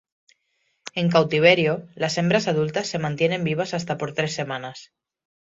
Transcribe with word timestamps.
En 0.95 1.09
cautiverio, 1.11 1.87
las 1.93 2.17
hembras 2.17 2.47
adultas 2.47 2.87
se 2.87 2.97
mantienen 2.97 3.43
vivas 3.43 3.75
hasta 3.75 3.99
por 3.99 4.15
tres 4.15 4.33
semanas. 4.33 4.91